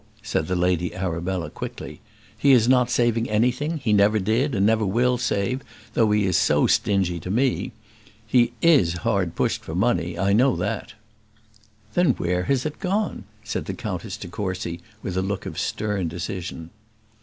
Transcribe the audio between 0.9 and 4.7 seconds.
Arabella, quickly. "He is not saving anything; he never did, and